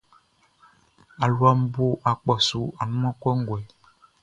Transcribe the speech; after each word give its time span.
Aluaʼn 1.23 1.59
bo 1.73 1.85
akpɔʼn 2.09 2.41
su 2.47 2.59
annunman 2.81 3.15
kɔnguɛ. 3.21 3.59